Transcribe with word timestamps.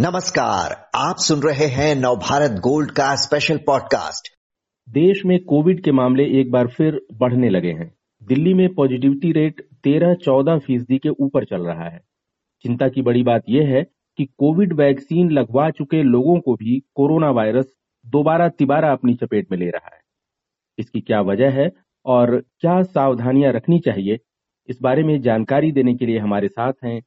नमस्कार, 0.00 0.90
आप 0.94 1.16
सुन 1.18 1.40
रहे 1.40 1.66
हैं 1.66 1.94
नवभारत 1.96 2.50
गोल्ड 2.50 2.90
का 2.90 3.14
स्पेशल 3.14 3.56
पॉडकास्ट 3.56 4.28
देश 4.88 5.22
में 5.26 5.44
कोविड 5.44 5.82
के 5.84 5.92
मामले 5.92 6.24
एक 6.40 6.50
बार 6.50 6.66
फिर 6.66 7.00
बढ़ने 7.14 7.48
लगे 7.50 7.70
हैं। 7.70 7.94
दिल्ली 8.24 8.54
में 8.54 8.74
पॉजिटिविटी 8.74 9.32
रेट 9.32 9.62
13-14 9.84 10.58
फ़ीसदी 10.58 10.98
के 10.98 11.08
ऊपर 11.08 11.44
चल 11.44 11.62
रहा 11.66 11.88
है। 11.88 12.02
चिंता 12.62 12.88
की 12.88 13.02
बड़ी 13.02 13.22
बात 13.22 13.42
यह 13.48 13.68
है 13.68 13.82
कि 14.18 14.24
कोविड 14.24 14.72
वैक्सीन 14.72 15.30
लगवा 15.30 15.70
चुके 15.70 16.02
लोगों 16.02 16.40
को 16.40 16.54
भी 16.54 16.78
कोरोना 16.94 17.30
वायरस 17.30 17.72
दोबारा 18.06 18.48
तिबारा 18.48 18.92
अपनी 18.92 19.14
चपेट 19.14 19.50
में 19.50 19.58
ले 19.58 19.70
रहा 19.70 19.94
है। 19.94 20.00
इसकी 20.78 21.00
क्या 21.00 21.20
वजह 21.20 21.50
है 21.50 21.70
और 22.06 22.42
क्या 22.60 22.82
सावधानियाँ 22.82 23.52
रखनी 23.52 23.78
चाहिए, 23.78 24.18
इस 24.68 24.78
बारे 24.82 25.02
में 25.02 25.20
जानकारी 25.20 25.72
देने 25.72 25.94
के 25.94 26.06
लिए 26.06 26.18
हमारे 26.18 26.48
साथ 26.48 26.72
हैं 26.84 27.02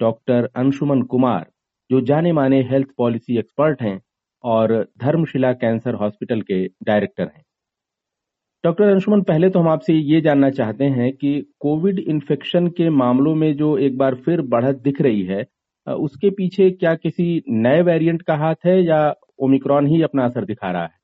डॉक्टर 0.00 0.50
अंशुमन 0.56 1.02
कुमार। 1.02 1.51
जो 1.92 2.00
जाने 2.02 2.32
माने 2.32 2.60
हेल्थ 2.62 2.88
पॉलिसी 2.98 3.38
एक्सपर्ट 3.38 3.82
हैं 3.82 4.00
और 4.44 4.72
धर्मशिला 4.98 5.52
कैंसर 5.54 5.94
हॉस्पिटल 5.94 6.40
के 6.42 6.66
डायरेक्टर 6.84 7.24
हैं। 7.24 7.42
डॉक्टर 8.64 8.84
अंशुमन, 8.84 9.22
पहले 9.22 9.48
तो 9.50 9.58
हम 9.58 9.68
आपसे 9.68 9.94
ये 9.94 10.20
जानना 10.20 10.50
चाहते 10.50 10.84
हैं 10.90 11.12
कि 11.12 11.32
कोविड 11.60 11.98
इन्फेक्शन 12.00 12.68
के 12.70 12.88
मामलों 12.92 13.34
में 13.34 13.54
जो 13.56 13.76
एक 13.78 13.96
बार 13.98 14.14
फिर 14.24 14.40
बढ़त 14.48 14.76
दिख 14.82 15.00
रही 15.00 15.22
है 15.24 15.44
उसके 15.86 16.30
पीछे 16.30 16.70
क्या 16.72 16.94
किसी 16.96 17.42
नए 17.50 17.82
वेरिएंट 17.82 18.22
का 18.22 18.34
हाथ 18.36 18.66
है 18.66 18.78
या 18.80 18.98
ओमिक्रॉन 19.40 19.86
ही 19.86 20.02
अपना 20.02 20.24
असर 20.24 20.44
दिखा 20.44 20.70
रहा 20.70 20.82
है? 20.82 20.98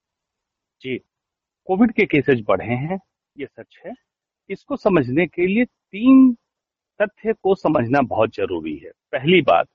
जी 0.83 0.97
कोविड 1.69 1.93
के 1.93 2.05
केसेज 2.07 2.45
बढ़े 2.49 2.67
हैं, 2.67 2.99
ये 3.37 3.47
सच 3.47 3.79
है। 3.87 3.93
इसको 4.51 4.77
समझने 4.79 5.27
के 5.27 5.47
लिए 5.47 5.65
तीन 5.65 6.33
तथ्य 7.01 7.33
को 7.35 7.55
समझना 7.57 8.01
बहुत 8.07 8.35
ज़रूरी 8.37 8.77
है। 8.77 8.91
पहली 9.13 9.41
बात 9.43 9.67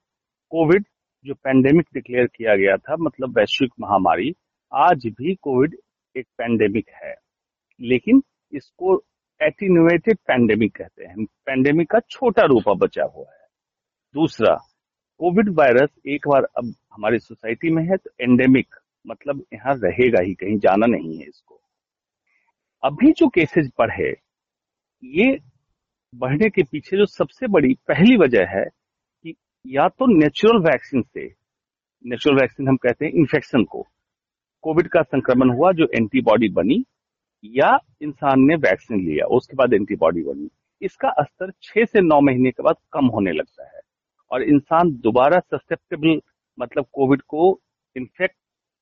कोविड 0.52 0.86
जो 1.26 1.34
पैंडेमिक 1.34 1.86
डिक्लेयर 1.94 2.28
किया 2.28 2.56
गया 2.56 2.76
था 2.78 2.96
मतलब 2.96 3.38
वैश्विक 3.38 3.72
महामारी, 3.80 4.34
आज 4.72 5.06
भी 5.08 5.36
कोविड 5.36 5.76
एक 6.16 6.28
पैंडेमिक 6.38 6.90
है। 7.04 7.16
लेकिन 7.82 8.22
इसको 8.54 9.04
एटीनुएटेड 9.42 10.18
पैंडेमिक 10.28 10.76
कहते 10.76 11.06
हैं। 11.06 11.26
पैंडेमिक 11.46 11.90
का 11.92 12.00
छोटा 12.10 12.44
रूप 12.44 12.70
बचा 12.78 13.04
हुआ 13.04 13.26
है। 13.34 13.48
दूसरा 14.16 14.56
कोविड 15.20 15.50
वायरस 15.50 15.90
एक 16.08 16.28
बार 16.28 16.44
अब 16.58 16.74
हमारी 16.94 17.20
सोसाइटी 17.20 17.70
में 17.70 17.84
है 17.84 17.98
तो 17.98 18.10
एंडेमिक 18.22 18.76
मतलब 19.08 19.44
यहाँ 19.54 19.74
रहेगा 19.76 20.22
ही, 20.22 20.34
कहीं 20.34 20.58
जाना 20.60 20.86
नहीं 20.86 21.18
है 21.18 21.28
इसको। 21.28 21.60
अभी 22.84 23.12
जो 23.12 23.28
केसेस 23.28 23.70
बढ़े, 23.80 24.10
ये 25.04 25.40
बढ़ने 26.16 26.50
के 26.50 26.64
पीछे 26.64 26.98
जो 26.98 27.06
सबसे 27.06 27.48
बड़ी, 27.48 27.74
पहली 27.88 28.18
वजह 28.18 28.46
है 28.50 28.66
या 29.66 29.88
तो 29.88 30.06
नेचुरल 30.18 30.60
वैक्सीन 30.60 31.02
से 31.02 31.26
नेचुरल 32.06 32.36
वैक्सीन 32.36 32.68
हम 32.68 32.76
कहते 32.76 33.06
हैं 33.06 33.12
इन्फेक्शन 33.12 33.64
को 33.64 33.88
कोविड 34.64 34.88
का 34.88 35.02
संक्रमण 35.02 35.50
हुआ 35.50 35.72
जो 35.72 35.88
एंटीबॉडी 35.96 36.50
बनी, 36.50 36.86
या 37.44 37.78
इंसान 38.02 38.42
ने 38.42 38.56
वैक्सीन 38.56 39.06
लिया, 39.06 39.26
उसके 39.26 39.56
बाद 39.56 39.74
एंटीबॉडी 39.74 40.22
बनी। 40.24 40.50
इसका 40.82 41.10
अस्तर 41.10 41.52
छह 41.62 41.86
से 41.86 42.02
नौ 42.02 42.22
महीने 42.22 42.52
के 42.52 42.64
बाद 42.64 42.76
कम 42.94 43.06
होने 43.06 43.32
लगता 43.32 43.76
है। 43.76 43.82
और 44.32 44.44
इंसान 44.44 44.92
दोबारा 44.92 45.40
ससेप्टेबल 45.40 46.22
मतलब 46.60 46.86
कोविड 46.94 47.22
को 47.22 47.60
इन्फेक्ट 47.96 48.36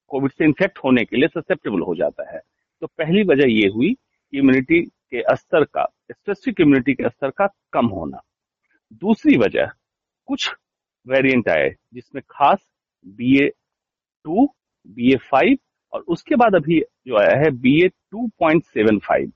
कोविड 0.07 0.31
से 0.31 0.45
इन्फेक्ट 0.45 0.77
होने 0.77 1.05
के 1.05 1.17
लिए 1.17 1.27
ससेप्टेबल 1.27 1.81
हो 1.81 1.95
जाता 1.95 2.31
है। 2.33 2.41
तो 2.81 2.87
पहली 2.87 3.23
वजह 3.23 3.47
ये 3.47 3.67
हुई 3.67 3.95
इम्यूनिटी 4.33 4.81
के 4.81 5.23
स्तर 5.35 5.63
का 5.63 5.83
स्पेसिफिक 6.11 6.61
इम्यूनिटी 6.61 6.93
के 6.93 7.09
स्तर 7.09 7.29
का 7.29 7.47
कम 7.73 7.85
होना। 7.85 8.21
दूसरी 8.93 9.37
वजह, 9.37 9.71
कुछ 10.25 10.49
वेरिएंट 11.07 11.49
आए 11.49 11.69
जिसमें 11.94 12.21
खास 12.30 12.59
B 13.05 13.38
A 13.39 13.49
two 14.25 14.47
B 14.87 15.14
A 15.14 15.17
five 15.31 15.58
और 15.93 16.02
उसके 16.08 16.36
बाद 16.36 16.55
अभी 16.55 16.80
जो 17.08 17.17
आया 17.17 17.37
है 17.39 17.49
B 17.52 17.80
A 17.83 17.87
two 17.87 18.27
point 18.39 18.64
seven 18.65 18.99
five 18.99 19.31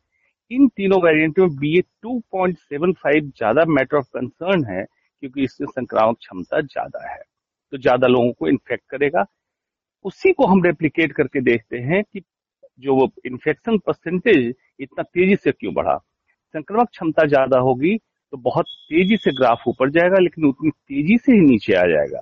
इन 0.51 0.67
तीनों 0.67 1.01
वेरिएंट 1.01 1.39
में 1.39 1.55
B 1.57 1.77
A 1.77 1.81
two 2.01 2.19
point 2.31 2.57
seven 2.57 2.91
five 2.93 3.31
ज़्यादा 3.37 3.63
मैटर 3.67 3.97
ऑफ़ 3.97 4.05
कंसर्न 4.13 4.65
है, 4.65 4.83
क्योंकि 5.23 5.43
इसमें 5.43 5.67
संक्रामक 5.67 6.17
क्षमता 6.17 6.59
ज़्यादा 6.61 7.09
है। 7.11 7.21
तो 7.73 7.77
ज़्यादा 7.77 8.07
लोगों 8.07 8.31
को 8.31 8.47
इन्फेक्ट 8.47 8.83
करेगा। 8.89 9.25
उसी 10.05 10.33
को 10.33 10.45
हम 10.45 10.63
रेप्लीकेट 10.63 11.13
करके 11.13 11.41
देखते 11.41 11.77
हैं 11.79 12.03
कि 12.03 12.21
जो 12.79 12.95
वो 12.95 13.09
इन्फेक्शन 13.25 13.77
परसेंटेज 13.77 14.53
इतना 14.79 15.03
तेज़ी 15.03 15.35
से 15.35 15.51
क्यों 15.51 15.73
बढ़ा। 15.73 15.97
संक्रमक 16.55 16.89
क्षमता 16.89 17.25
ज़्यादा 17.27 17.59
होगी 17.59 17.95
तो 18.33 18.37
बहुत 18.39 18.65
तेज़ी 18.89 19.17
से 19.17 19.31
ग्राफ 19.31 19.63
ऊपर 19.67 19.89
जाएगा, 19.89 20.17
लेकिन 20.17 20.45
उतनी 20.45 20.69
तेज़ी 20.69 21.17
से 21.17 21.31
ही 21.31 21.39
नीचे 21.41 21.73
आ 21.73 21.85
जाएगा। 21.87 22.21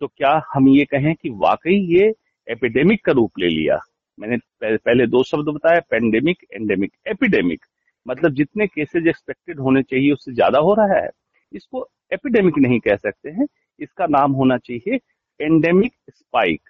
तो 0.00 0.06
क्या 0.06 0.30
हम 0.54 0.68
ये 0.68 0.84
कहें 0.84 1.14
कि 1.14 1.30
वाकई 1.36 1.76
ये 1.94 2.12
एपिडेमिक 2.48 3.04
का 3.04 3.12
रूप 3.12 3.38
ले 3.38 3.48
लिया? 3.48 3.78
मैंने 4.18 4.36
पहले 4.62 5.06
दो 5.06 5.22
शब्द 5.22 5.48
बताया 5.48 5.80
पेंडेमिक, 5.90 6.44
एंडेमिक, 6.54 6.92
एपिडेमिक। 7.06 7.64
मतलब 8.06 8.34
जितने 8.34 8.66
केसेज 8.66 9.08
एक्सपेक्टेड 9.08 9.60
होने 9.60 9.82
चाहिए, 9.82 10.12
उससे 10.12 10.32
ज़्यादा 10.32 10.58
हो 10.58 10.74
रहा 10.74 10.98
है। 10.98 11.10
इसको 11.52 11.88
एपिडेमिक 12.12 12.58
नहीं 12.58 12.78
कह 12.80 12.96
सकते 12.96 13.30
हैं। 13.30 13.46
इसका 13.80 14.06
नाम 14.06 14.32
होना 14.32 14.56
चाहिए 14.58 14.98
एंडेमिक 15.40 15.92
स्पाइक। 16.10 16.60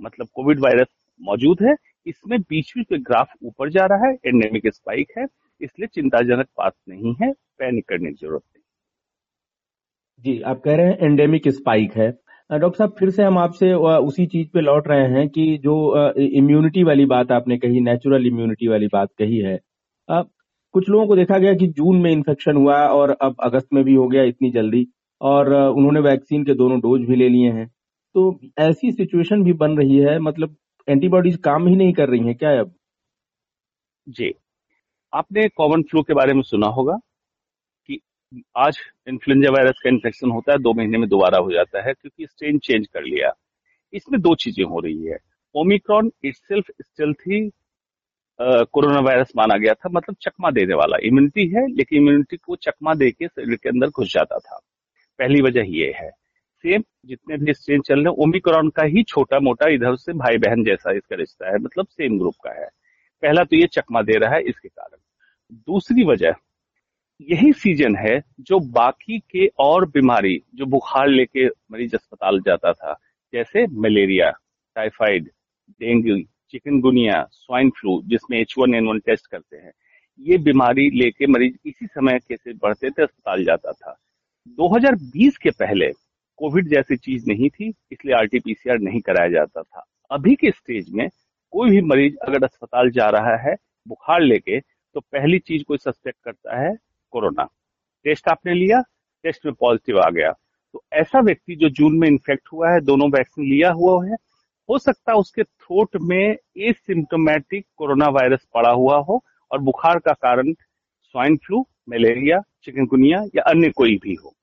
मतलब 0.00 0.28
कोविड 0.34 0.60
वायरस 0.60 0.86
मौजूद 1.20 1.62
है 1.62 1.74
इसमें 2.06 2.38
बीच 2.40 2.72
बीच 2.76 2.86
में 2.92 3.00
ग्राफ 3.02 3.32
ऊपर 3.42 3.70
जा 3.70 3.86
रहा 3.86 4.06
है, 4.06 4.12
एंडेमिक 4.26 4.66
स्पाइक 4.68 5.12
है, 5.18 5.26
इसलिए 5.60 5.88
चिंताजनक 5.94 6.46
बात 6.58 6.74
नहीं 6.88 7.14
है, 7.22 7.32
पैनिक 7.32 7.88
करने 7.88 8.10
की 8.10 8.16
ज़रूरत 8.16 8.42
नहीं। 8.42 8.62
जी, 10.24 10.40
आप 10.42 10.60
कह 10.60 10.76
रहे 10.76 10.86
हैं 10.86 10.98
एंडेमिक 11.00 11.48
स्पाइक 11.50 11.92
है। 11.96 12.10
डॉक्टर 12.50 12.78
साहब, 12.78 12.94
फिर 12.98 13.10
से 13.10 13.22
हम 13.22 13.38
आपसे 13.38 13.72
उसी 13.74 14.26
चीज़ 14.26 14.48
पे 14.54 14.60
लौट 14.60 14.88
रहे 14.88 15.06
हैं 15.10 15.28
कि 15.28 15.56
जो 15.58 15.74
इम्यूनिटी 16.18 16.82
वाली 16.84 17.04
बात 17.06 17.32
आपने 17.32 17.58
कही 17.58 17.80
नेचुरल 17.80 18.26
इम्यूनिटी 18.26 18.68
वाली 18.68 18.86
बात 18.92 19.08
कही 19.18 19.38
है। 19.38 19.58
कुछ 20.74 20.88
लोगों 20.88 21.06
को 21.06 21.16
देखा 21.16 21.38
गया 21.38 21.52
कि 21.54 21.66
जून 21.68 22.00
में 22.02 22.10
इन्फेक्शन 22.10 22.56
हुआ 22.56 22.76
और 22.88 23.10
अब 23.12 23.36
अगस्त 23.44 23.68
में 23.72 23.82
भी 23.84 23.94
हो 23.94 24.06
गया 24.08 24.22
इतनी 24.24 24.50
जल्दी 24.50 24.86
और 25.20 25.52
उन्होंने 25.52 26.00
वैक्सीन 26.00 26.44
के 26.44 26.54
दोनों 26.54 26.78
डोज 26.80 27.00
भी 27.00 27.16
ले 27.16 27.28
लिए 27.28 27.50
हैं। 27.52 27.66
तो 28.14 28.38
ऐसी 28.58 28.92
सिचुएशन 28.92 29.42
भी 29.44 29.52
बन 29.54 29.76
रही 29.78 29.96
है 29.98 30.18
मतलब 30.20 30.56
एंटीबॉडीज 30.90 31.36
काम 31.36 31.66
ही 31.68 31.76
नहीं 31.76 31.92
कर 31.92 32.08
रही 32.08 32.26
हैं 32.26 32.34
क्या 32.34 32.58
अब? 32.60 32.74
जी। 34.06 34.32
आपने 35.12 35.48
कॉमन 35.48 35.82
फ्लू 35.82 36.02
के 36.02 36.14
बारे 36.14 36.32
में 36.34 36.42
सुना 36.42 36.66
होगा 36.68 36.96
कि 37.88 38.00
आज 38.56 38.78
इन्फ्लुएंजा 39.08 39.50
वायरस 39.50 39.80
का 39.84 39.88
इन्फेक्शन 39.90 40.30
होता 40.30 40.52
है, 40.52 40.58
दो 40.58 40.72
महीने 40.74 40.98
में 40.98 41.08
दोबारा 41.08 41.38
हो 41.38 41.52
जाता 41.52 41.82
है 41.86 41.92
क्योंकि 41.92 42.26
स्ट्रेन 42.26 42.58
चेंज 42.58 42.86
कर 42.86 43.02
लिया। 43.02 43.32
इसमें 43.92 44.20
दो 44.20 44.34
चीज़ें 44.34 44.64
हो 44.64 44.80
रही 44.80 45.04
है। 45.06 45.18
Omicron 45.54 46.10
itself 46.24 46.70
stealthy 46.82 47.50
corona 48.38 49.00
virus 49.00 49.32
माना 49.36 49.56
गया 49.56 49.74
था 49.74 49.88
मतलब 49.88 50.16
चकमा 50.22 50.50
देने 50.50 50.74
वाला। 50.74 50.96
इम्यूनिटी 51.02 51.46
है, 51.48 51.66
लेकिन 51.68 51.98
इम्यूनिटी 51.98 52.36
को 52.36 52.56
चकमा 52.56 52.94
दे 52.94 53.10
के 53.10 53.26
शरीर 53.28 53.56
के 53.56 53.68
अंदर 53.68 53.88
घुस 53.88 54.12
जाता 54.12 54.38
था। 54.38 54.60
पहली 55.18 55.42
वजह 55.42 55.64
यह 55.68 55.94
है। 55.96 56.10
सेम 56.64 56.82
जितने 57.06 57.36
भी 57.36 57.52
स्ट्रेन 57.54 57.80
चल 57.80 57.94
रहे 57.94 58.04
हैं 58.04 58.22
ओमिक्रॉन 58.22 58.68
का 58.68 58.82
ही 58.84 59.02
छोटा 59.02 59.38
मोटा 59.40 59.68
इधर 59.68 59.96
से 59.96 60.12
भाई 60.12 60.38
बहन 60.38 60.64
जैसा 60.64 60.92
इसका 60.92 61.16
रिश्ता 61.16 61.50
है 61.50 61.58
मतलब 61.58 61.86
सेम 61.86 62.18
ग्रुप 62.18 62.34
का 62.44 62.52
है। 62.52 62.68
पहला 63.22 63.44
तो 63.44 63.56
ये 63.56 63.66
चकमा 63.66 64.02
दे 64.02 64.18
रहा 64.18 64.34
है 64.34 64.42
इसके 64.42 64.68
कारण। 64.68 64.98
दूसरी 65.52 66.04
वजह, 66.04 66.34
यही 67.20 67.52
सीज़न 67.52 67.96
है 67.96 68.20
जो 68.40 68.58
बाकी 68.72 69.18
के 69.30 69.46
और 69.58 69.86
बीमारी, 69.88 70.36
जो 70.54 70.66
बुखार 70.66 71.08
लेके 71.08 71.46
मरीज़ 71.46 71.94
अस्पताल 71.96 72.40
जाता 72.40 72.72
था, 72.72 72.92
जैसे 73.32 73.66
malaria 73.80 74.30
typhoid 74.76 75.24
dengue 75.80 76.18
chikungunya 76.52 77.22
swine 77.32 77.70
flu 77.70 78.00
जिसमें 78.06 78.38
H 78.38 78.54
one 78.58 78.74
N 78.74 78.86
one 78.86 78.98
test 78.98 79.26
करते 79.26 79.56
हैं, 79.56 79.72
ये 80.20 80.38
बीमारी 80.38 80.88
लेके 80.90 81.26
मरीज़ 81.26 81.56
इसी 81.66 81.86
समय 81.86 82.18
कैसे 82.18 82.52
बढ़ते 82.52 82.90
थे 82.90 83.02
अस्पताल 83.02 83.44
जाता 83.44 83.72
था। 83.72 83.96
2020 84.58 85.36
के 85.36 85.50
पहले 85.50 85.90
कोविड 86.40 86.68
जैसी 86.68 86.96
चीज़ 86.96 87.24
नहीं 87.28 87.48
थी, 87.50 87.68
इसलिए 87.92 88.14
आरटीपीसीआर 88.14 88.78
नहीं 88.78 89.00
कराया 89.00 89.28
जाता 89.28 89.62
था। 89.62 89.84
अभी 90.10 90.34
के 90.34 90.50
स्टेज 90.50 90.90
में 90.90 91.08
कोई 91.52 91.70
भी 91.70 91.80
मरीज़ 91.82 92.16
अगर 92.18 92.44
अस्पताल 92.44 92.90
जा 92.90 93.08
रहा 93.10 93.36
है, 93.38 93.54
बुखार 93.88 94.20
लेके 94.20 94.60
तो 94.60 95.00
पहली 95.00 95.38
चीज़ 95.38 95.64
कोई 95.64 95.78
सस्पेक्ट 95.78 96.18
करता 96.24 96.60
है 96.60 96.74
कोरोना। 97.12 97.48
टेस्ट 98.04 98.28
आपने 98.28 98.54
लिया, 98.54 98.80
टेस्ट 99.24 99.46
में 99.46 99.54
पॉजिटिव 99.54 100.00
आ 100.00 100.08
गया। 100.10 100.32
तो 100.74 100.82
ऐसा 100.92 101.20
व्यक्ति 101.20 101.56
जो 101.56 101.68
जून 101.68 101.98
में 101.98 102.08
इन्फेक्ट 102.08 102.48
हुआ 102.52 102.70
है, 102.70 102.80
दोनों 102.80 103.10
वैक्सीन 103.10 103.44
लिया 103.44 103.70
हुआ 103.72 104.04
है, 104.06 104.16
हो 104.68 104.78
सकता 104.78 105.12
है 105.12 105.18
उसके 105.18 105.42
थ्रोट 105.42 105.96
में 106.02 106.36
एसिम्टोमेटिक 106.58 107.66
कोरोना 107.76 108.08
वायरस 108.08 108.46
पड़ा 108.54 108.70
हुआ 108.70 108.98
हो 108.98 109.22
और 109.50 109.58
बुखार 109.60 109.98
का 109.98 110.12
कारण 110.12 110.52
स्वाइन 110.52 111.36
फ्लू 111.36 111.66
मलेरिया 111.88 112.40
चिकनगुनिया 112.64 113.24
या 113.36 113.42
अन्य 113.42 113.70
कोई 113.70 113.96
भी 113.96 114.14
हो। 114.14 114.34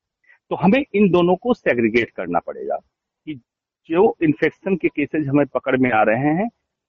तो 0.50 0.56
हमें 0.56 0.84
इन 0.94 1.08
दोनों 1.10 1.36
को 1.36 1.54
सेग्रीगेट 1.54 2.10
करना 2.10 2.38
पड़ेगा 2.38 2.76
कि 3.26 3.34
जो 3.90 4.16
इन्फेक्शन 4.22 4.76
के 4.76 4.88
केसेज 4.88 5.28
हमें 5.28 5.46
पकड़ 5.46 5.76
में 5.76 5.90
आ 5.92 6.02
रहे 6.02 6.34
हैं 6.34 6.48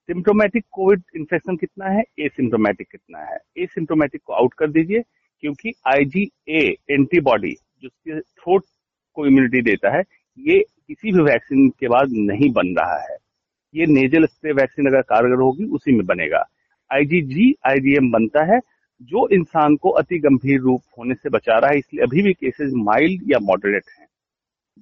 सिम्टोमेटिक 0.10 0.66
कोविड 0.72 1.02
इन्फेक्शन 1.16 1.58
कितना 1.58 1.86
है 1.86 2.04
ए 2.20 2.28
सिम्टोमेटिक 2.28 2.88
कितना 2.92 3.20
है। 3.20 3.38
एसिम्टोमेटिक 3.58 4.22
को 4.26 4.34
आउट 4.34 4.54
कर 4.54 4.68
दीजिए, 4.68 5.02
क्योंकि 5.44 5.74
आईजीए 5.88 6.62
एंटीबॉडी 6.92 7.52
जिसके 7.52 8.20
थ्रोट 8.20 8.64
को 9.14 9.26
इम्यूनिटी 9.26 9.62
देता 9.62 9.96
है, 9.98 10.04
ये 10.38 10.60
किसी 10.88 11.12
भी 11.12 11.22
वैक्सीन 11.22 11.70
के 11.70 11.88
बाद 11.88 12.12
नहीं 12.12 12.52
बन 12.52 12.76
रहा 12.78 12.98
है। 13.02 13.18
ये 13.76 13.86
नेजल 13.86 14.26
स्प्रे 14.26 14.52
वैक्सीन 14.52 14.88
अगर 14.88 15.02
कारगर 15.02 15.42
होगी, 15.42 15.66
उसी 15.66 15.92
में 15.92 16.06
बनेगा। 16.06 16.46
आईजीजी 16.92 17.54
आईजीएम 17.66 18.12
बनता 18.12 18.44
है 18.44 18.60
जो 19.02 19.28
इंसान 19.30 19.76
को 19.76 19.90
अति 19.90 20.18
गंभीर 20.20 20.60
रूप 20.62 20.82
होने 20.98 21.16
से 21.16 21.30
बचा 21.30 21.58
रहा 21.60 21.72
है 21.72 21.78
इसलिए 21.78 22.04
अभी 22.04 22.22
भी 22.22 22.34
केसेस 22.34 22.72
माइल्ड 22.76 23.32
या 23.32 23.40
मॉडरेट 23.42 23.84
हैं। 24.00 24.08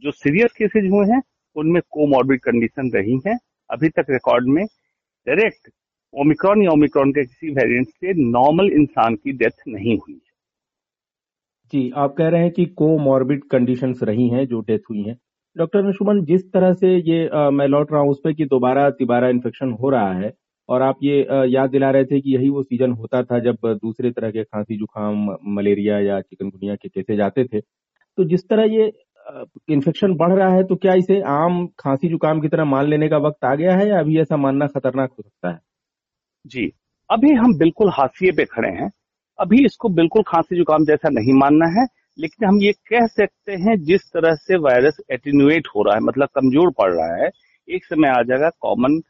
जो 0.03 0.11
सीरियस 0.11 0.51
केसेज 0.51 0.89
हुए 0.91 1.05
हैं 1.05 1.21
उनमें 1.55 1.81
कोमॉर्बिड 1.89 2.39
कंडीशन 2.39 2.91
रही 2.91 3.19
है। 3.27 3.37
अभी 3.69 3.89
तक 3.89 4.05
रिकॉर्ड 4.09 4.47
में 4.47 4.65
डायरेक्ट 5.27 5.69
ओमिक्रॉन 6.13 6.61
या 6.63 6.71
ओमिक्रॉन 6.71 7.11
के 7.11 7.23
किसी 7.25 7.49
वेरिएंट 7.49 7.87
से 7.87 8.13
नॉर्मल 8.31 8.71
इंसान 8.71 9.15
की 9.15 9.31
डेथ 9.33 9.67
नहीं 9.67 9.97
हुई 9.97 10.19
जी 11.73 11.89
आप 11.95 12.13
कह 12.17 12.27
रहे 12.27 12.41
हैं 12.41 12.51
कि 12.51 12.65
कोमॉर्बिड 12.65 13.43
कंडीशन 13.43 13.93
रही 14.03 14.27
हैं 14.29 14.45
जो 14.47 14.59
डेथ 14.59 14.79
हुई 14.89 15.03
हैं। 15.03 15.17
डॉक्टर 15.55 15.79
अंशुमन 15.79 16.23
जिस 16.25 16.51
तरह 16.51 16.73
से 16.73 16.95
ये 16.95 17.27
आ, 17.27 17.49
मैं 17.49 17.67
लौट 17.67 17.91
रहा 17.91 18.01
हूँ 18.01 18.11
उस 18.11 18.19
पर 18.23 18.33
कि 18.33 18.45
दोबारा 18.45 18.89
तिबारा 18.89 19.29
इन्फेक्शन 19.29 19.71
हो 19.71 19.89
रहा 19.89 20.13
है 20.13 20.29
और 20.69 20.81
आप 20.81 20.97
ये 21.03 21.19
याद 21.49 21.69
दिला 21.69 21.89
रहे 21.91 22.05
थे 22.05 22.19
कि 22.21 22.35
यही 22.35 22.49
वो 22.49 22.63
सीज़न 22.63 22.91
होता 22.93 23.21
था 23.23 23.39
जब 23.41 23.57
दूसरे 23.65 24.11
तरह 24.11 24.31
के 24.31 24.43
खांसी 24.43 24.77
जुकाम 24.77 25.27
मलेरिया 25.55 25.99
या 25.99 26.19
चिकनगुनिया 26.21 26.75
के 26.75 26.89
केसेज 26.89 27.21
आते 27.21 27.45
थे। 27.45 27.59
तो 27.59 28.23
जिस 28.25 28.47
तरह 28.49 28.73
ये 28.73 28.91
इन्फेक्शन 29.69 30.13
बढ़ 30.15 30.33
रहा 30.33 30.49
है 30.49 30.63
तो 30.63 30.75
क्या 30.75 30.93
इसे 30.95 31.19
आम 31.29 31.65
खांसी 31.79 32.09
जुकाम 32.09 32.41
की 32.41 32.47
तरह 32.47 32.65
मान 32.65 32.87
लेने 32.87 33.09
का 33.09 33.17
वक्त 33.19 33.45
आ 33.45 33.53
गया 33.55 33.75
है 33.77 33.87
या 33.89 33.99
अभी 33.99 34.19
ऐसा 34.21 34.37
मानना 34.37 34.67
खतरनाक 34.67 35.09
हो 35.09 35.23
सकता 35.23 35.49
है? 35.49 35.59
जी, 36.45 36.71
अभी 37.09 37.33
हम 37.33 37.57
बिल्कुल 37.57 37.89
हाशिए 37.89 38.31
पे 38.31 38.45
खड़े 38.45 38.69
हैं। 38.71 38.89
अभी 39.39 39.63
इसको 39.65 39.89
बिल्कुल 39.91 40.23
खांसी 40.27 40.57
जुकाम 40.57 40.85
जैसा 40.85 41.09
नहीं 41.09 41.33
मानना 41.33 41.65
है, 41.71 41.85
लेकिन 42.17 42.47
हम 42.47 42.61
ये 42.61 42.71
कह 42.89 43.05
सकते 43.07 43.55
हैं 43.61 43.75
जिस 43.83 44.09
तरह 44.13 44.35
से 44.37 44.57
वायरस 44.59 44.97
एटीन्यूएट 45.11 45.67
हो 45.67 45.83
रहा 45.83 45.95
है 45.95 46.01
मतलब 46.03 46.29
कमज़ोर 46.35 46.71
पड़ 46.79 46.91
रहा 46.91 47.15
है, 47.15 47.29
एक 47.67 47.85
समय 47.85 48.09
आ 48.09 48.21
जाएगा 48.23 48.49
कॉमन 48.61 49.01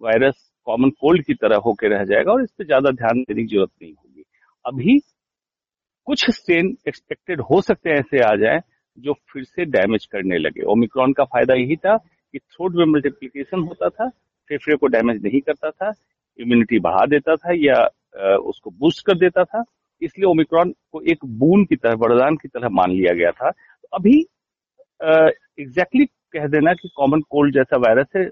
वायरस 0.00 0.45
कॉमन 0.66 0.90
कोल्ड 0.92 1.24
की 1.24 1.34
तरह 1.34 1.56
होकर 1.64 1.90
रह 1.90 2.04
जाएगा 2.04 2.32
और 2.32 2.42
इस 2.42 2.50
पर 2.50 2.64
ज़्यादा 2.64 2.90
ध्यान 2.92 3.20
देने 3.20 3.42
की 3.42 3.48
ज़रूरत 3.48 3.70
नहीं 3.82 3.92
होगी। 3.92 4.24
अभी 4.64 4.98
कुछ 6.06 6.24
स्ट्रेन 6.30 6.76
एक्सपेक्टेड 6.88 7.40
हो 7.42 7.60
सकते 7.62 7.90
हैं 7.90 7.96
ऐसे 7.96 8.22
आ 8.24 8.34
जाए 8.36 8.60
जो 8.98 9.12
फिर 9.32 9.44
से 9.44 9.64
डैमेज 9.66 10.04
करने 10.06 10.38
लगे। 10.38 10.62
ओमिक्रॉन 10.72 11.12
का 11.12 11.24
फ़ायदा 11.24 11.54
यही 11.54 11.76
था 11.76 11.96
कि 11.96 12.38
थ्रोट 12.38 12.74
में 12.74 12.84
मल्टीप्लीकेशन 12.86 13.60
होता 13.60 13.88
था, 13.88 14.08
फेफड़े 14.50 14.76
को 14.76 14.86
डैमेज 14.88 15.22
नहीं 15.24 15.40
करता 15.40 15.70
था 15.70 15.92
इम्यूनिटी 16.38 16.78
बढ़ा 16.80 17.04
देता 17.06 17.36
था 17.36 17.52
या 17.56 18.36
उसको 18.38 18.70
बूस्ट 18.72 19.06
कर 19.06 19.18
देता 19.18 19.44
था। 19.44 19.62
इसलिए 20.02 20.26
ओमिक्रॉन 20.26 20.70
को 20.92 21.00
एक 21.02 21.24
बून 21.24 21.64
की 21.64 21.76
तरह, 21.76 21.94
वरदान 21.94 22.36
की 22.36 22.48
तरह 22.48 22.68
मान 22.70 22.90
लिया 22.90 23.12
गया 23.14 23.30
था। 23.32 23.50
तो 23.50 23.88
अभी 23.92 24.18
एग्जैक्टली 25.60 26.04
कह 26.04 26.46
देना 26.48 26.72
कि 26.74 26.88
कॉमन 26.96 27.20
कोल्ड 27.30 27.54
जैसा 27.54 27.76
वायरस 27.78 28.06
है 28.16 28.24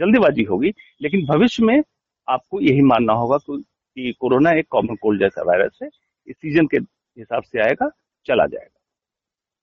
जल्दीबाजी 0.00 0.42
होगी, 0.44 0.72
लेकिन 1.02 1.24
भविष्य 1.26 1.64
में 1.64 1.82
आपको 2.28 2.60
यही 2.60 2.82
मानना 2.84 3.12
होगा 3.14 3.38
कि 3.46 4.12
कोरोना 4.20 4.50
एक 4.52 4.66
कॉमन 4.70 4.96
कोल्ड 4.96 5.20
जैसा 5.20 5.42
वायरस 5.42 5.78
है। 5.82 5.88
इस 6.28 6.36
सीज़न 6.36 6.66
के 6.66 6.76
हिसाब 6.76 7.42
से 7.42 7.60
आएगा, 7.60 7.90
चला 8.26 8.46
जाएगा। 8.46 8.76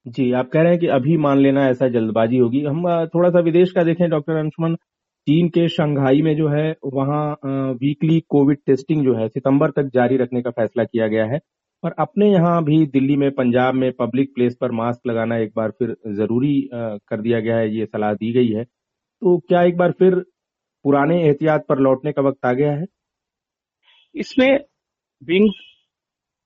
जी, 0.06 0.32
आप 0.32 0.50
कह 0.50 0.62
रहे 0.62 0.72
हैं 0.72 0.80
कि 0.80 0.88
अभी 0.88 1.16
मान 1.18 1.40
लेना 1.40 1.68
ऐसा 1.70 1.88
जल्दबाजी 1.90 2.38
होगी। 2.38 2.62
हम 2.62 2.84
थोड़ा 3.08 3.30
सा 3.30 3.40
विदेश 3.42 3.72
का 3.72 3.84
देखें, 3.84 4.10
डॉक्टर 4.10 4.36
अंशुमन। 4.36 4.76
चीन 5.28 5.48
के 5.50 5.68
शंघाई 5.70 6.22
में 6.22 6.36
जो 6.38 6.48
है, 6.50 6.70
वहाँ 6.86 7.38
वीकली 7.76 8.20
कोविड 8.30 8.58
टेस्टिंग 8.66 9.04
जो 9.06 9.16
है, 9.16 9.28
सितंबर 9.30 9.72
तक 9.72 9.90
जारी 9.94 10.18
रखने 10.18 10.42
का 10.42 10.50
फैसला 10.52 10.84
किया 10.84 11.08
गया 11.08 11.26
है। 11.26 11.40
और 11.84 11.96
अपने 12.00 12.30
यहाँ 12.32 12.64
भी 12.64 12.86
दिल्ली 12.88 13.16
में, 13.16 13.30
पंजाब 13.32 13.76
में 13.76 13.92
पब्लिक 13.92 14.34
प्लेस 14.36 14.56
पर 14.62 14.72
मास्क 14.74 15.08
लगाना 15.08 15.38
एक 15.38 15.52
बार 15.56 15.72
फिर 15.72 15.96
ज़रूरी 16.16 16.70
कर 16.74 17.22
दिया 17.22 17.40
गया 17.40 17.58
है, 17.58 17.76
ये 17.78 17.86
सलाह 17.86 18.14
दी 18.14 18.32
गई 18.34 18.48
है। 18.50 18.66
तो 19.22 19.38
क्या 19.48 19.62
एक 19.64 19.78
बार 19.78 19.92
फिर 19.92 20.16
पुराने 20.86 21.22
एहतियात 21.24 21.66
पर 21.70 21.80
लौटने 21.80 22.12
का 22.12 22.22
वक्त 22.22 22.46
आ 22.46 22.52
गया 22.54 22.72
है? 22.72 22.86
इसमें 24.16 24.58
बिंग 25.22 25.50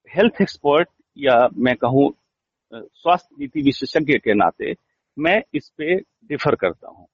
हेल्थ 0.10 0.42
एक्सपर्ट 0.42 0.90
या 1.18 1.36
मैं 1.58 1.76
कहूँ 1.76 2.10
स्वास्थ्य 2.74 3.36
नीति 3.40 3.62
विशेषज्ञ 3.62 4.18
के 4.18 4.34
नाते 4.34 4.74
मैं 5.18 5.42
इस 5.54 5.72
पे 5.78 5.96
डिफर 5.96 6.56
करता 6.56 6.90
हूँ। 6.90 7.06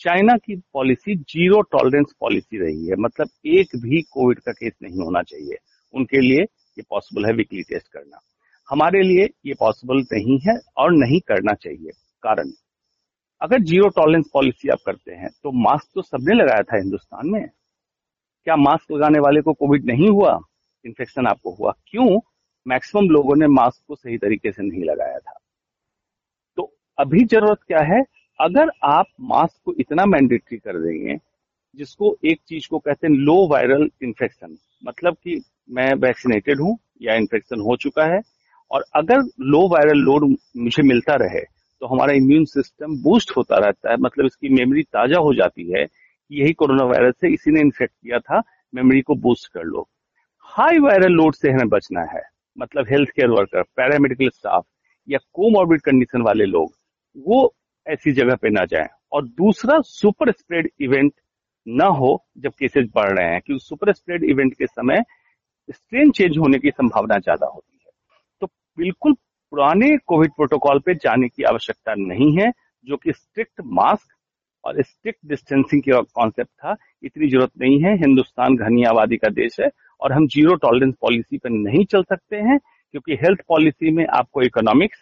चाइना 0.00 0.36
की 0.36 0.56
पॉलिसी 0.72 1.16
ज़ीरो 1.16 1.60
टॉलरेंस 1.72 2.12
पॉलिसी 2.20 2.58
रही 2.58 2.86
है। 2.86 2.96
मतलब 2.98 3.28
एक 3.46 3.76
भी 3.76 4.02
कोविड 4.02 4.38
का 4.38 4.52
केस 4.52 4.72
नहीं 4.82 5.04
होना 5.04 5.22
चाहिए। 5.22 5.56
उनके 5.94 6.20
लिए 6.20 6.42
ये 6.42 6.82
पॉसिबल 6.90 7.26
है 7.26 7.32
वीकली 7.32 7.62
टेस्ट 7.62 7.88
करना। 7.92 8.20
हमारे 8.68 9.02
लिए 9.02 9.28
ये 9.46 9.54
पॉसिबल 9.60 10.04
नहीं 10.12 10.38
है 10.48 10.58
और 10.76 10.92
नहीं 10.92 11.20
करना 11.28 11.54
चाहिए। 11.54 11.90
कारण? 12.22 12.52
अगर 13.40 13.62
ज़ीरो 13.62 13.88
टॉलरेंस 13.96 14.24
पॉलिसी 14.32 14.68
आप 14.68 14.78
करते 14.86 15.12
हैं 15.12 15.28
तो 15.42 15.50
मास्क 15.62 15.88
तो 15.94 16.02
सबने 16.02 16.34
लगाया 16.34 16.62
था 16.62 16.76
हिंदुस्तान 16.76 17.28
में। 17.30 17.46
क्या 18.46 18.56
मास्क 18.56 18.92
लगाने 18.92 19.18
वाले 19.18 19.40
को 19.40 19.52
कोविड 19.52 19.84
नहीं 19.86 20.08
हुआ? 20.08 20.38
इन्फेक्शन 20.84 21.26
आपको 21.26 21.50
हुआ। 21.54 21.72
क्यों? 21.86 22.18
मैक्सिमम 22.66 23.08
लोगों 23.10 23.36
ने 23.36 23.46
मास्क 23.46 23.82
को 23.88 23.94
सही 23.94 24.16
तरीके 24.18 24.52
से 24.52 24.62
नहीं 24.62 24.84
लगाया 24.84 25.18
था। 25.18 25.38
तो 26.58 26.72
अभी 26.98 27.24
ज़रूरत 27.24 27.58
क्या 27.66 27.82
है? 27.84 28.02
अगर 28.38 28.70
आप 28.84 29.06
मास्क 29.20 29.60
को 29.64 29.74
इतना 29.80 30.04
मैंडेटरी 30.06 30.58
कर 30.58 30.78
देंगे, 30.78 31.16
जिसको 31.76 32.16
एक 32.24 32.40
चीज़ 32.48 32.68
को 32.70 32.78
कहते 32.78 33.06
हैं 33.06 33.14
लो 33.14 33.36
वायरल 33.48 33.88
इन्फेक्शन 34.02 34.56
मतलब 34.82 35.16
कि 35.24 35.40
मैं 35.70 35.92
वैक्सीनेटेड 35.96 36.60
हूँ 36.60 36.76
या 37.02 37.14
इन्फेक्शन 37.14 37.60
हो 37.60 37.76
चुका 37.76 38.04
है, 38.14 38.20
और 38.70 38.84
अगर 38.94 39.22
लो 39.40 39.66
वायरल 39.68 39.98
लोड 40.00 40.24
मुझे 40.56 40.82
मिलता 40.82 41.14
रहे 41.14 41.44
तो 41.82 41.86
हमारा 41.86 42.12
इम्यून 42.14 42.44
सिस्टम 42.44 42.96
बूस्ट 43.02 43.36
होता 43.36 43.56
रहता 43.56 43.90
है। 43.90 43.96
मतलब 43.96 44.26
इसकी 44.26 44.48
मेमोरी 44.48 44.82
ताज़ा 44.84 45.18
हो 45.18 45.34
जाती 45.34 45.70
है 45.72 45.84
कि 45.84 46.40
यही 46.40 46.52
कोरोना 46.52 46.84
वायरस 46.84 47.14
से 47.20 47.32
इसी 47.34 47.50
ने 47.50 47.60
इन्फेक्ट 47.60 47.92
किया 47.94 48.18
था 48.20 48.42
मेमोरी 48.72 49.00
को 49.02 49.14
बूस्ट 49.16 49.52
कर 49.54 49.64
लो। 49.64 49.88
हाई 50.48 50.78
वायरल 50.78 51.12
लोड 51.12 51.34
से 51.34 51.50
हमें 51.50 51.68
बचना 51.68 52.00
है। 52.12 52.22
मतलब 52.56 52.86
health 52.88 53.10
care 53.10 53.30
worker 53.30 53.62
paramedical 53.76 54.28
staff 54.28 54.64
या 55.08 55.18
कोमॉर्बिड 55.34 55.80
कंडीशन 55.80 56.22
वाले 56.22 56.44
लोग, 56.44 56.72
वो 57.16 57.54
ऐसी 57.86 58.12
जगह 58.12 58.36
पे 58.36 58.50
ना 58.50 58.64
जाएँ। 58.64 58.88
और 59.12 59.24
दूसरा 59.24 59.80
सुपर 59.80 60.30
स्प्रेड 60.32 60.70
इवेंट 60.80 61.12
ना 61.66 61.84
हो 61.86 62.24
जब 62.38 62.52
केसेस 62.58 62.86
बढ़ 62.94 63.12
रहे 63.12 63.26
हैं, 63.26 63.40
क्योंकि 63.40 63.64
सुपर 63.64 63.92
स्प्रेड 63.92 64.24
इवेंट 64.24 64.54
के 64.54 64.66
समय 64.66 65.02
स्ट्रेन 65.68 66.10
चेंज 66.10 66.38
होने 66.38 66.58
की 66.58 66.70
संभावना 66.70 67.18
ज़्यादा 67.18 67.46
होती 67.46 67.78
है। 67.84 67.90
तो 68.42 68.46
बिल्कुल 68.78 69.14
पुराने 69.52 69.96
कोविड 70.06 70.30
प्रोटोकॉल 70.32 70.78
पे 70.80 70.94
जाने 70.96 71.28
की 71.28 71.42
आवश्यकता 71.44 71.94
नहीं 71.96 72.36
है, 72.38 72.50
जो 72.86 72.96
कि 72.96 73.12
स्ट्रिक्ट 73.12 73.60
मास्क 73.64 74.14
और 74.64 74.82
स्ट्रिक्ट 74.82 75.18
डिस्टेंसिंग 75.26 75.82
की 75.82 75.90
कॉन्सेप्ट 75.90 76.50
था, 76.50 76.76
इतनी 77.02 77.28
ज़रूरत 77.28 77.50
नहीं 77.60 77.80
है। 77.82 77.94
हिंदुस्तान 77.98 78.56
घनी 78.56 78.84
आबादी 78.84 79.16
का 79.16 79.28
देश 79.30 79.60
है 79.60 79.70
और 80.00 80.12
हम 80.12 80.26
ज़ीरो 80.28 80.54
टॉलरेंस 80.56 80.94
पॉलिसी 81.00 81.38
पर 81.38 81.50
नहीं 81.50 81.84
चल 81.84 82.02
सकते 82.04 82.36
हैं, 82.38 82.58
क्योंकि 82.94 83.14
हेल्थ 83.16 83.40
पॉलिसी 83.48 83.90
में 83.90 84.04
आपको 84.08 84.42
इकोनॉमिक्स 84.42 84.98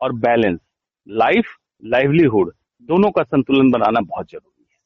और 0.00 0.12
बैलेंस, 0.14 0.58
लाइफ, 1.06 1.56
लाइवलीहुड 1.82 2.52
दोनों 2.88 3.10
का 3.10 3.22
संतुलन 3.22 3.70
बनाना 3.70 4.00
बहुत 4.02 4.30
ज़रूरी 4.30 4.62
है। 4.62 4.76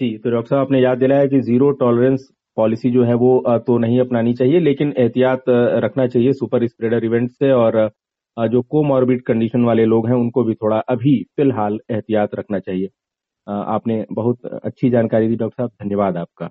जी 0.00 0.16
तो 0.18 0.30
डॉक्टर 0.30 0.48
साहब, 0.48 0.60
आपने 0.60 0.80
याद 0.80 0.98
दिलाया 0.98 1.26
कि 1.26 1.40
ज़ीरो 1.40 1.70
टॉलरेंस 1.80 2.28
पॉलिसी 2.56 2.90
जो 2.90 3.04
है 3.04 3.14
वो 3.16 3.58
तो 3.66 3.76
नहीं 3.78 4.00
अपनानी 4.00 4.32
चाहिए, 4.34 4.60
लेकिन 4.60 4.92
एहतियात 4.98 5.44
रखना 5.84 6.06
चाहिए 6.06 6.32
सुपर 6.34 6.66
स्प्रेडर 6.68 7.04
इवेंट 7.04 7.30
से 7.30 7.50
और 7.52 7.90
जो 8.36 8.62
कोमॉर्बिड 8.70 9.22
कंडीशन 9.22 9.64
वाले 9.64 9.84
लोग 9.86 10.06
हैं 10.08 10.14
उनको 10.16 10.44
भी 10.44 10.54
थोड़ा 10.54 10.78
अभी 10.88 11.22
फ़िलहाल 11.36 11.78
एहतियात 11.90 12.34
रखना 12.34 12.58
चाहिए। 12.60 12.88
आपने 13.46 14.04
बहुत 14.12 14.46
अच्छी 14.64 14.90
जानकारी 14.90 15.28
दी, 15.28 15.36
डॉक्टर 15.36 15.62
साहब। 15.62 15.70
धन्यवाद 15.82 16.16
आपका। 16.16 16.50